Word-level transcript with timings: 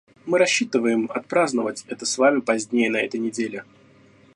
Мы 0.25 0.39
рассчитываем 0.39 1.11
отпраздновать 1.13 1.85
это 1.87 2.07
с 2.07 2.17
вами 2.17 2.39
позднее 2.39 2.89
на 2.89 2.97
этой 2.97 3.19
неделе. 3.19 3.63